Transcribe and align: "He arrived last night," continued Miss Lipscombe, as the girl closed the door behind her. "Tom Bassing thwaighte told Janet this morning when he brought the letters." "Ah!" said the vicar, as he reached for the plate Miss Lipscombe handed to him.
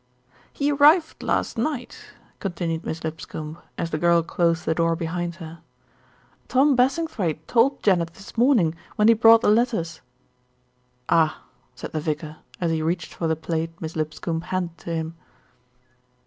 "He 0.51 0.71
arrived 0.71 1.21
last 1.21 1.59
night," 1.59 1.95
continued 2.39 2.83
Miss 2.83 3.03
Lipscombe, 3.03 3.59
as 3.77 3.91
the 3.91 3.99
girl 3.99 4.23
closed 4.23 4.65
the 4.65 4.73
door 4.73 4.95
behind 4.95 5.35
her. 5.35 5.59
"Tom 6.47 6.75
Bassing 6.75 7.05
thwaighte 7.05 7.45
told 7.45 7.83
Janet 7.83 8.15
this 8.15 8.35
morning 8.35 8.73
when 8.95 9.09
he 9.09 9.13
brought 9.13 9.41
the 9.41 9.49
letters." 9.51 10.01
"Ah!" 11.07 11.43
said 11.75 11.91
the 11.91 12.01
vicar, 12.01 12.37
as 12.59 12.71
he 12.71 12.81
reached 12.81 13.13
for 13.13 13.27
the 13.27 13.35
plate 13.35 13.79
Miss 13.79 13.95
Lipscombe 13.95 14.41
handed 14.45 14.75
to 14.79 14.89
him. 14.89 15.15